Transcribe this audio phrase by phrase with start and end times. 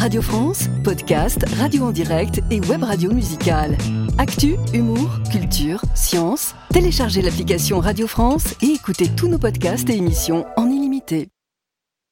[0.00, 3.76] Radio France, podcast, radio en direct et web radio musicale.
[4.16, 6.54] Actu, humour, culture, science.
[6.72, 11.28] Téléchargez l'application Radio France et écoutez tous nos podcasts et émissions en illimité.